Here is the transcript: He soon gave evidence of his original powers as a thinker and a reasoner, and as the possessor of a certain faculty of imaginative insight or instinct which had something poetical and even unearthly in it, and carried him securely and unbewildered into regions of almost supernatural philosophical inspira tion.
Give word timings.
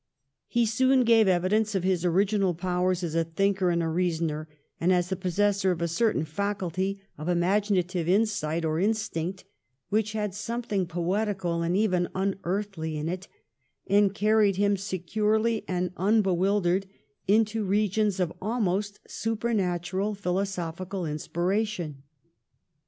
He 0.47 0.65
soon 0.65 1.03
gave 1.03 1.27
evidence 1.27 1.75
of 1.75 1.83
his 1.83 2.03
original 2.03 2.55
powers 2.55 3.03
as 3.03 3.13
a 3.13 3.23
thinker 3.23 3.69
and 3.69 3.83
a 3.83 3.87
reasoner, 3.87 4.49
and 4.79 4.91
as 4.91 5.09
the 5.09 5.15
possessor 5.15 5.69
of 5.69 5.79
a 5.79 5.87
certain 5.87 6.25
faculty 6.25 6.99
of 7.19 7.29
imaginative 7.29 8.09
insight 8.09 8.65
or 8.65 8.79
instinct 8.79 9.45
which 9.89 10.13
had 10.13 10.33
something 10.33 10.87
poetical 10.87 11.61
and 11.61 11.77
even 11.77 12.07
unearthly 12.15 12.97
in 12.97 13.07
it, 13.09 13.27
and 13.85 14.15
carried 14.15 14.55
him 14.55 14.75
securely 14.75 15.63
and 15.67 15.91
unbewildered 15.97 16.87
into 17.27 17.63
regions 17.63 18.19
of 18.19 18.33
almost 18.41 18.99
supernatural 19.07 20.15
philosophical 20.15 21.03
inspira 21.03 21.63
tion. 21.67 22.01